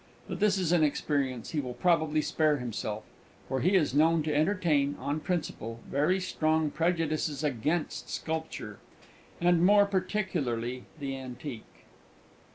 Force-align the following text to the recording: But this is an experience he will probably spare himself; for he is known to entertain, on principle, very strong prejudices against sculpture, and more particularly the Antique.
But 0.27 0.39
this 0.39 0.57
is 0.57 0.71
an 0.71 0.83
experience 0.83 1.51
he 1.51 1.59
will 1.59 1.75
probably 1.75 2.23
spare 2.23 2.57
himself; 2.57 3.03
for 3.47 3.61
he 3.61 3.75
is 3.75 3.93
known 3.93 4.23
to 4.23 4.33
entertain, 4.35 4.95
on 4.97 5.19
principle, 5.19 5.79
very 5.87 6.19
strong 6.19 6.71
prejudices 6.71 7.43
against 7.43 8.09
sculpture, 8.09 8.79
and 9.39 9.63
more 9.63 9.85
particularly 9.85 10.85
the 10.99 11.15
Antique. 11.15 11.85